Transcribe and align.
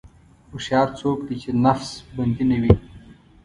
هوښیار 0.51 0.87
څوک 0.99 1.17
دی 1.27 1.35
چې 1.41 1.49
د 1.53 1.57
نفس 1.67 1.89
بندي 2.15 2.43
نه 2.51 2.57
وي. 2.61 2.73